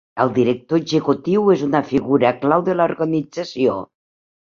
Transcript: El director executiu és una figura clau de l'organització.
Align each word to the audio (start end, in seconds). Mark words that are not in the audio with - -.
El 0.23 0.29
director 0.37 0.81
executiu 0.83 1.53
és 1.57 1.63
una 1.69 1.83
figura 1.91 2.35
clau 2.43 2.67
de 2.73 2.79
l'organització. 2.81 3.81